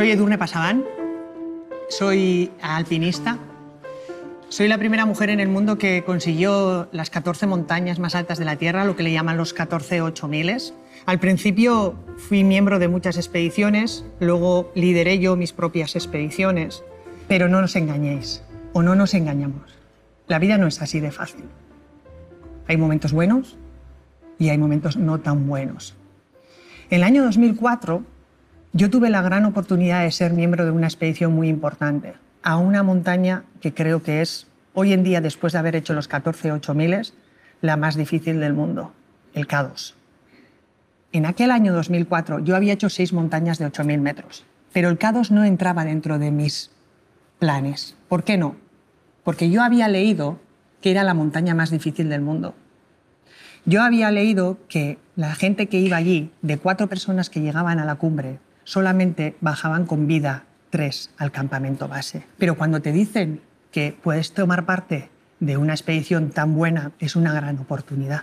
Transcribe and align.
Soy 0.00 0.12
Edurne 0.12 0.38
Pasaban, 0.38 0.82
soy 1.90 2.50
alpinista. 2.62 3.36
Soy 4.48 4.66
la 4.66 4.78
primera 4.78 5.04
mujer 5.04 5.28
en 5.28 5.40
el 5.40 5.48
mundo 5.48 5.76
que 5.76 6.04
consiguió 6.04 6.88
las 6.90 7.10
14 7.10 7.46
montañas 7.46 7.98
más 7.98 8.14
altas 8.14 8.38
de 8.38 8.46
la 8.46 8.56
Tierra, 8.56 8.86
lo 8.86 8.96
que 8.96 9.02
le 9.02 9.12
llaman 9.12 9.36
los 9.36 9.52
14 9.52 10.00
8000. 10.00 10.72
Al 11.04 11.20
principio 11.20 11.96
fui 12.16 12.44
miembro 12.44 12.78
de 12.78 12.88
muchas 12.88 13.18
expediciones, 13.18 14.06
luego 14.20 14.72
lideré 14.74 15.18
yo 15.18 15.36
mis 15.36 15.52
propias 15.52 15.94
expediciones. 15.94 16.82
Pero 17.28 17.48
no 17.48 17.60
nos 17.60 17.76
engañéis, 17.76 18.42
o 18.72 18.82
no 18.82 18.94
nos 18.94 19.12
engañamos. 19.12 19.70
La 20.28 20.38
vida 20.38 20.56
no 20.56 20.66
es 20.66 20.80
así 20.80 21.00
de 21.00 21.10
fácil. 21.10 21.44
Hay 22.68 22.78
momentos 22.78 23.12
buenos 23.12 23.58
y 24.38 24.48
hay 24.48 24.56
momentos 24.56 24.96
no 24.96 25.20
tan 25.20 25.46
buenos. 25.46 25.94
En 26.88 27.00
el 27.00 27.02
año 27.02 27.22
2004 27.22 28.02
yo 28.72 28.88
tuve 28.88 29.10
la 29.10 29.22
gran 29.22 29.44
oportunidad 29.44 30.04
de 30.04 30.12
ser 30.12 30.32
miembro 30.32 30.64
de 30.64 30.70
una 30.70 30.86
expedición 30.86 31.32
muy 31.32 31.48
importante, 31.48 32.14
a 32.42 32.56
una 32.56 32.82
montaña 32.82 33.44
que 33.60 33.74
creo 33.74 34.02
que 34.02 34.22
es, 34.22 34.46
hoy 34.74 34.92
en 34.92 35.02
día, 35.02 35.20
después 35.20 35.52
de 35.52 35.58
haber 35.58 35.74
hecho 35.74 35.92
los 35.92 36.06
14 36.06 36.52
8000, 36.52 37.12
la 37.62 37.76
más 37.76 37.96
difícil 37.96 38.38
del 38.38 38.54
mundo, 38.54 38.92
el 39.34 39.48
K2. 39.48 39.94
En 41.12 41.26
aquel 41.26 41.50
año 41.50 41.72
2004 41.72 42.38
yo 42.38 42.54
había 42.54 42.72
hecho 42.72 42.88
seis 42.88 43.12
montañas 43.12 43.58
de 43.58 43.66
8000 43.66 44.00
metros, 44.00 44.44
pero 44.72 44.88
el 44.88 44.98
K2 44.98 45.30
no 45.30 45.44
entraba 45.44 45.84
dentro 45.84 46.20
de 46.20 46.30
mis 46.30 46.70
planes. 47.40 47.96
¿Por 48.08 48.22
qué 48.22 48.38
no? 48.38 48.54
Porque 49.24 49.50
yo 49.50 49.62
había 49.62 49.88
leído 49.88 50.38
que 50.80 50.92
era 50.92 51.02
la 51.02 51.14
montaña 51.14 51.54
más 51.54 51.70
difícil 51.70 52.08
del 52.08 52.20
mundo. 52.20 52.54
Yo 53.66 53.82
había 53.82 54.10
leído 54.10 54.58
que 54.68 54.98
la 55.16 55.34
gente 55.34 55.66
que 55.66 55.80
iba 55.80 55.96
allí, 55.96 56.30
de 56.40 56.56
cuatro 56.56 56.88
personas 56.88 57.28
que 57.28 57.40
llegaban 57.40 57.78
a 57.78 57.84
la 57.84 57.96
cumbre, 57.96 58.38
solamente 58.70 59.36
bajaban 59.40 59.84
con 59.84 60.06
vida 60.06 60.44
tres 60.70 61.10
al 61.18 61.32
campamento 61.32 61.88
base. 61.88 62.24
Pero 62.38 62.56
cuando 62.56 62.80
te 62.80 62.92
dicen 62.92 63.40
que 63.72 63.98
puedes 64.00 64.32
tomar 64.32 64.64
parte 64.64 65.10
de 65.40 65.56
una 65.56 65.72
expedición 65.72 66.30
tan 66.30 66.54
buena, 66.54 66.92
es 67.00 67.16
una 67.16 67.32
gran 67.32 67.58
oportunidad. 67.58 68.22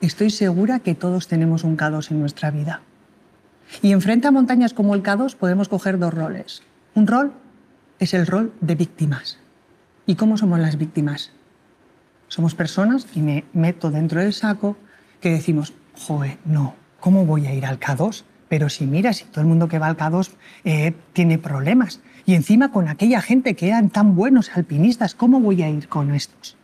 Estoy 0.00 0.30
segura 0.30 0.78
que 0.78 0.94
todos 0.94 1.26
tenemos 1.26 1.64
un 1.64 1.76
K2 1.76 2.12
en 2.12 2.20
nuestra 2.20 2.52
vida. 2.52 2.82
Y 3.82 3.90
enfrente 3.90 4.28
a 4.28 4.30
montañas 4.30 4.72
como 4.72 4.94
el 4.94 5.02
K2 5.02 5.34
podemos 5.34 5.68
coger 5.68 5.98
dos 5.98 6.14
roles. 6.14 6.62
Un 6.94 7.08
rol 7.08 7.32
es 7.98 8.14
el 8.14 8.28
rol 8.28 8.52
de 8.60 8.76
víctimas. 8.76 9.40
¿Y 10.06 10.14
cómo 10.14 10.36
somos 10.36 10.60
las 10.60 10.78
víctimas? 10.78 11.32
Somos 12.28 12.54
personas, 12.54 13.08
y 13.16 13.20
me 13.20 13.44
meto 13.52 13.90
dentro 13.90 14.20
del 14.20 14.32
saco, 14.32 14.76
que 15.20 15.32
decimos, 15.32 15.72
joder, 15.96 16.38
no, 16.44 16.76
¿cómo 17.00 17.26
voy 17.26 17.48
a 17.48 17.52
ir 17.52 17.66
al 17.66 17.80
K2? 17.80 18.22
Pero 18.48 18.68
si 18.68 18.86
mira, 18.86 19.12
si 19.12 19.24
todo 19.24 19.40
el 19.40 19.46
mundo 19.46 19.68
que 19.68 19.78
va 19.78 19.86
al 19.86 19.96
K2 19.96 20.30
eh, 20.64 20.94
tiene 21.12 21.38
problemas. 21.38 22.00
Y 22.26 22.34
encima 22.34 22.70
con 22.70 22.88
aquella 22.88 23.20
gente 23.20 23.54
que 23.54 23.68
eran 23.68 23.90
tan 23.90 24.14
buenos 24.14 24.50
alpinistas, 24.56 25.14
¿cómo 25.14 25.40
voy 25.40 25.62
a 25.62 25.68
ir 25.68 25.88
con 25.88 26.14
estos? 26.14 26.56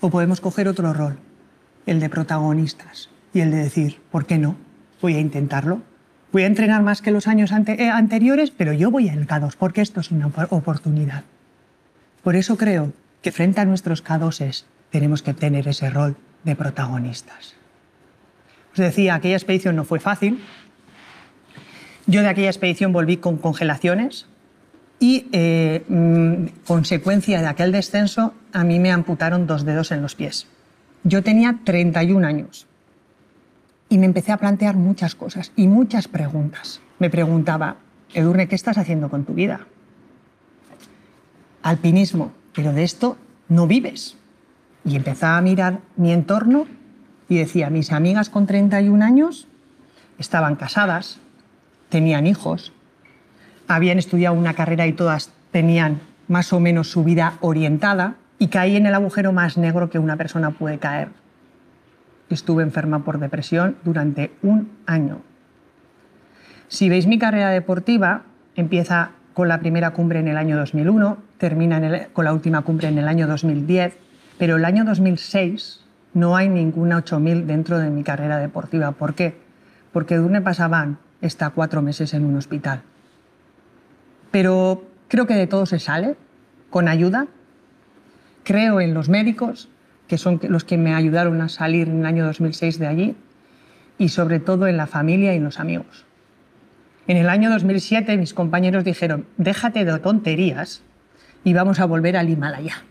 O 0.00 0.10
podemos 0.10 0.40
coger 0.40 0.68
otro 0.68 0.92
rol, 0.92 1.18
el 1.86 2.00
de 2.00 2.08
protagonistas, 2.08 3.10
y 3.32 3.40
el 3.40 3.50
de 3.50 3.58
decir, 3.58 4.00
¿por 4.10 4.26
qué 4.26 4.38
no? 4.38 4.56
Voy 5.00 5.14
a 5.14 5.20
intentarlo. 5.20 5.82
Voy 6.32 6.42
a 6.42 6.46
entrenar 6.46 6.82
más 6.82 7.00
que 7.00 7.12
los 7.12 7.28
años 7.28 7.52
eh, 7.52 7.90
anteriores, 7.90 8.50
pero 8.50 8.72
yo 8.72 8.90
voy 8.90 9.08
al 9.08 9.26
K2 9.26 9.54
porque 9.56 9.82
esto 9.82 10.00
es 10.00 10.10
una 10.10 10.26
oportunidad. 10.26 11.24
Por 12.22 12.36
eso 12.36 12.56
creo 12.56 12.92
que 13.22 13.32
frente 13.32 13.60
a 13.60 13.64
nuestros 13.64 14.04
K2 14.04 14.64
tenemos 14.90 15.22
que 15.22 15.34
tener 15.34 15.68
ese 15.68 15.90
rol 15.90 16.16
de 16.44 16.56
protagonistas. 16.56 17.54
Os 18.72 18.78
decía, 18.78 19.14
aquella 19.14 19.36
expedición 19.36 19.76
no 19.76 19.84
fue 19.84 20.00
fácil, 20.00 20.42
yo 22.06 22.22
de 22.22 22.28
aquella 22.28 22.48
expedición 22.48 22.92
volví 22.92 23.16
con 23.16 23.38
congelaciones 23.38 24.26
y, 25.00 25.26
eh, 25.32 25.84
mm, 25.88 26.64
consecuencia 26.66 27.40
de 27.40 27.46
aquel 27.46 27.72
descenso, 27.72 28.34
a 28.52 28.64
mí 28.64 28.78
me 28.78 28.92
amputaron 28.92 29.46
dos 29.46 29.64
dedos 29.64 29.90
en 29.90 30.02
los 30.02 30.14
pies. 30.14 30.46
Yo 31.02 31.22
tenía 31.22 31.60
31 31.64 32.24
años 32.24 32.66
y 33.88 33.98
me 33.98 34.06
empecé 34.06 34.32
a 34.32 34.38
plantear 34.38 34.76
muchas 34.76 35.14
cosas 35.14 35.52
y 35.56 35.68
muchas 35.68 36.08
preguntas. 36.08 36.80
Me 36.98 37.10
preguntaba, 37.10 37.76
Edurne, 38.14 38.48
¿qué 38.48 38.54
estás 38.54 38.78
haciendo 38.78 39.10
con 39.10 39.24
tu 39.24 39.34
vida? 39.34 39.66
Alpinismo, 41.62 42.32
pero 42.54 42.72
de 42.72 42.84
esto 42.84 43.16
no 43.48 43.66
vives. 43.66 44.16
Y 44.84 44.96
empezaba 44.96 45.38
a 45.38 45.42
mirar 45.42 45.80
mi 45.96 46.12
entorno 46.12 46.66
y 47.28 47.38
decía, 47.38 47.70
mis 47.70 47.92
amigas 47.92 48.30
con 48.30 48.46
31 48.46 49.04
años 49.04 49.48
estaban 50.18 50.56
casadas, 50.56 51.20
tenían 51.94 52.26
hijos, 52.26 52.72
habían 53.68 54.00
estudiado 54.00 54.34
una 54.34 54.54
carrera 54.54 54.84
y 54.88 54.94
todas 54.94 55.30
tenían 55.52 56.00
más 56.26 56.52
o 56.52 56.58
menos 56.58 56.90
su 56.90 57.04
vida 57.04 57.34
orientada 57.40 58.16
y 58.36 58.48
caí 58.48 58.74
en 58.74 58.86
el 58.86 58.94
agujero 58.94 59.32
más 59.32 59.56
negro 59.56 59.90
que 59.90 60.00
una 60.00 60.16
persona 60.16 60.50
puede 60.50 60.78
caer. 60.78 61.10
Estuve 62.30 62.64
enferma 62.64 63.04
por 63.04 63.20
depresión 63.20 63.76
durante 63.84 64.32
un 64.42 64.72
año. 64.86 65.20
Si 66.66 66.88
veis 66.88 67.06
mi 67.06 67.16
carrera 67.16 67.50
deportiva, 67.50 68.22
empieza 68.56 69.12
con 69.32 69.46
la 69.46 69.60
primera 69.60 69.92
cumbre 69.92 70.18
en 70.18 70.26
el 70.26 70.36
año 70.36 70.56
2001, 70.56 71.18
termina 71.38 72.08
con 72.12 72.24
la 72.24 72.32
última 72.32 72.62
cumbre 72.62 72.88
en 72.88 72.98
el 72.98 73.06
año 73.06 73.28
2010, 73.28 73.96
pero 74.36 74.56
el 74.56 74.64
año 74.64 74.84
2006 74.84 75.84
no 76.12 76.34
hay 76.34 76.48
ninguna 76.48 76.96
8000 76.96 77.46
dentro 77.46 77.78
de 77.78 77.90
mi 77.90 78.02
carrera 78.02 78.38
deportiva. 78.38 78.90
¿Por 78.90 79.14
qué? 79.14 79.36
Porque 79.92 80.16
Durne 80.16 80.40
Pasaban 80.40 80.98
está 81.26 81.50
cuatro 81.50 81.82
meses 81.82 82.14
en 82.14 82.24
un 82.24 82.36
hospital. 82.36 82.82
Pero 84.30 84.84
creo 85.08 85.26
que 85.26 85.34
de 85.34 85.46
todo 85.46 85.66
se 85.66 85.78
sale, 85.78 86.16
con 86.70 86.88
ayuda. 86.88 87.26
Creo 88.42 88.80
en 88.80 88.94
los 88.94 89.08
médicos, 89.08 89.68
que 90.08 90.18
son 90.18 90.40
los 90.42 90.64
que 90.64 90.76
me 90.76 90.94
ayudaron 90.94 91.40
a 91.40 91.48
salir 91.48 91.88
en 91.88 92.00
el 92.00 92.06
año 92.06 92.24
2006 92.26 92.78
de 92.78 92.86
allí, 92.86 93.16
y 93.98 94.08
sobre 94.08 94.40
todo 94.40 94.66
en 94.66 94.76
la 94.76 94.86
familia 94.86 95.32
y 95.32 95.36
en 95.36 95.44
los 95.44 95.60
amigos. 95.60 96.04
En 97.06 97.16
el 97.16 97.28
año 97.28 97.50
2007 97.50 98.16
mis 98.16 98.34
compañeros 98.34 98.84
dijeron, 98.84 99.26
déjate 99.36 99.84
de 99.84 99.98
tonterías 99.98 100.82
y 101.44 101.52
vamos 101.52 101.78
a 101.80 101.84
volver 101.84 102.16
al 102.16 102.28
Himalaya. 102.28 102.82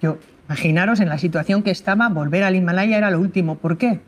Yo, 0.00 0.18
imaginaros 0.46 1.00
en 1.00 1.08
la 1.08 1.18
situación 1.18 1.62
que 1.62 1.70
estaba, 1.70 2.08
volver 2.10 2.44
al 2.44 2.54
Himalaya 2.54 2.98
era 2.98 3.10
lo 3.10 3.18
último. 3.18 3.56
¿Por 3.56 3.78
qué? 3.78 4.00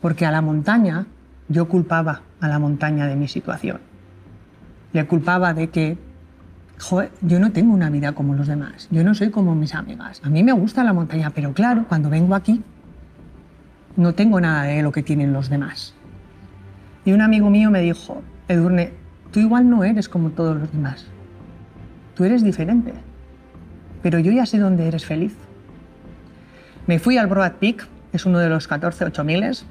Porque 0.00 0.26
a 0.26 0.30
la 0.30 0.40
montaña 0.40 1.06
yo 1.48 1.68
culpaba 1.68 2.22
a 2.40 2.48
la 2.48 2.58
montaña 2.58 3.06
de 3.06 3.16
mi 3.16 3.28
situación. 3.28 3.80
Le 4.92 5.06
culpaba 5.06 5.54
de 5.54 5.68
que, 5.68 5.98
joder, 6.78 7.10
yo 7.20 7.40
no 7.40 7.52
tengo 7.52 7.74
una 7.74 7.90
vida 7.90 8.12
como 8.12 8.34
los 8.34 8.46
demás, 8.46 8.88
yo 8.90 9.04
no 9.04 9.14
soy 9.14 9.30
como 9.30 9.54
mis 9.54 9.74
amigas. 9.74 10.20
A 10.24 10.30
mí 10.30 10.42
me 10.42 10.52
gusta 10.52 10.84
la 10.84 10.92
montaña, 10.92 11.30
pero 11.30 11.52
claro, 11.52 11.84
cuando 11.88 12.10
vengo 12.10 12.34
aquí 12.34 12.62
no 13.96 14.14
tengo 14.14 14.40
nada 14.40 14.64
de 14.64 14.82
lo 14.82 14.92
que 14.92 15.02
tienen 15.02 15.32
los 15.32 15.48
demás. 15.48 15.94
Y 17.04 17.12
un 17.12 17.20
amigo 17.20 17.50
mío 17.50 17.70
me 17.70 17.80
dijo, 17.80 18.22
Edurne, 18.48 18.92
tú 19.30 19.40
igual 19.40 19.68
no 19.68 19.84
eres 19.84 20.08
como 20.08 20.30
todos 20.30 20.56
los 20.56 20.72
demás. 20.72 21.06
Tú 22.14 22.24
eres 22.24 22.42
diferente. 22.42 22.92
Pero 24.02 24.18
yo 24.18 24.32
ya 24.32 24.46
sé 24.46 24.58
dónde 24.58 24.86
eres 24.88 25.04
feliz. 25.04 25.34
Me 26.86 26.98
fui 26.98 27.18
al 27.18 27.26
Broad 27.26 27.52
Peak, 27.52 27.86
es 28.12 28.26
uno 28.26 28.38
de 28.38 28.48
los 28.48 28.68
14 28.68 29.06
8000, 29.06 29.64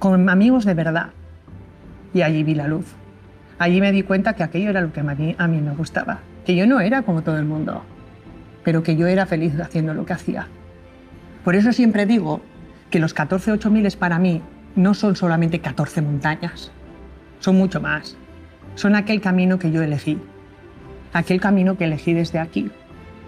con 0.00 0.30
amigos 0.30 0.64
de 0.64 0.72
verdad, 0.72 1.10
y 2.14 2.22
allí 2.22 2.42
vi 2.42 2.54
la 2.54 2.66
luz. 2.66 2.86
Allí 3.58 3.82
me 3.82 3.92
di 3.92 4.02
cuenta 4.02 4.32
que 4.32 4.42
aquello 4.42 4.70
era 4.70 4.80
lo 4.80 4.94
que 4.94 5.00
a 5.00 5.46
mí, 5.46 5.60
me 5.60 5.74
gustaba, 5.74 6.20
que 6.46 6.56
yo 6.56 6.66
no 6.66 6.80
era 6.80 7.02
como 7.02 7.20
todo 7.22 7.38
el 7.38 7.44
mundo, 7.44 7.82
pero 8.64 8.82
que 8.82 8.96
yo 8.96 9.06
era 9.06 9.26
feliz 9.26 9.60
haciendo 9.60 9.92
lo 9.92 10.06
que 10.06 10.14
hacía. 10.14 10.48
Por 11.44 11.54
eso 11.54 11.74
siempre 11.74 12.06
digo 12.06 12.40
que 12.88 12.98
los 12.98 13.12
14 13.12 13.52
8000 13.52 13.98
para 13.98 14.18
mí 14.18 14.40
no 14.74 14.94
son 14.94 15.16
solamente 15.16 15.60
14 15.60 16.00
montañas, 16.00 16.72
son 17.40 17.56
mucho 17.56 17.80
más. 17.82 18.16
Son 18.76 18.94
aquel 18.94 19.20
camino 19.20 19.58
que 19.58 19.70
yo 19.70 19.82
elegí, 19.82 20.18
aquel 21.12 21.42
camino 21.42 21.76
que 21.76 21.84
elegí 21.84 22.14
desde 22.14 22.38
aquí, 22.38 22.70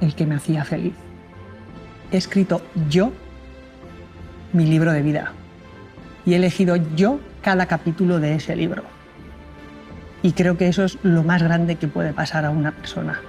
el 0.00 0.14
que 0.14 0.24
me 0.24 0.36
hacía 0.36 0.64
feliz. 0.64 0.94
He 2.10 2.16
escrito 2.16 2.62
yo 2.88 3.12
mi 4.54 4.64
libro 4.64 4.90
de 4.92 5.02
vida 5.02 5.32
y 6.26 6.32
he 6.32 6.36
elegido 6.36 6.76
yo 6.96 7.20
cada 7.42 7.66
capítulo 7.66 8.20
de 8.20 8.34
ese 8.36 8.56
libro. 8.56 8.82
Y 10.22 10.32
creo 10.32 10.56
que 10.56 10.68
eso 10.68 10.84
es 10.84 10.98
lo 11.02 11.22
más 11.22 11.42
grande 11.42 11.76
que 11.76 11.86
puede 11.86 12.12
pasar 12.12 12.44
a 12.44 12.50
una 12.50 12.72
persona. 12.72 13.20